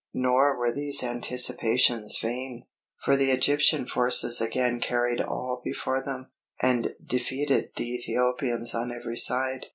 Nor 0.15 0.57
were 0.57 0.71
these 0.71 1.03
anticipations 1.03 2.17
vain; 2.19 2.65
for 3.05 3.15
the 3.15 3.29
Egyptian 3.29 3.85
forces 3.85 4.41
again 4.41 4.79
carried 4.79 5.21
all 5.21 5.61
before 5.63 6.01
them, 6.01 6.31
and 6.59 6.95
defeated 7.05 7.69
the 7.75 7.93
Ethiopians 7.97 8.73
on 8.73 8.91
every 8.91 9.17
side. 9.17 9.67